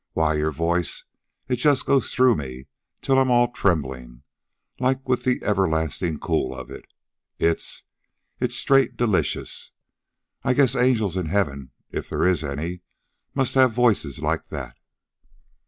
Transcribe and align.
Why, 0.13 0.33
your 0.33 0.49
voice, 0.49 1.03
it 1.47 1.57
just 1.57 1.85
goes 1.85 2.11
through 2.11 2.35
me 2.35 2.65
till 3.03 3.19
I'm 3.19 3.29
all 3.29 3.51
trembling 3.51 4.23
like 4.79 5.07
with 5.07 5.25
the 5.25 5.39
everlastin' 5.43 6.17
cool 6.17 6.55
of 6.55 6.71
it. 6.71 6.87
It's 7.37 7.83
it's 8.39 8.55
straight 8.57 8.97
delicious. 8.97 9.69
I 10.43 10.53
guess 10.55 10.75
angels 10.75 11.17
in 11.17 11.27
heaven, 11.27 11.69
if 11.91 12.09
they 12.09 12.15
is 12.27 12.43
any, 12.43 12.81
must 13.35 13.53
have 13.53 13.73
voices 13.73 14.23
like 14.23 14.47
that." 14.49 14.75